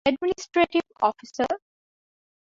[0.05, 1.51] އެޑްމިނިސްޓްރޓިވް އޮފިސަރ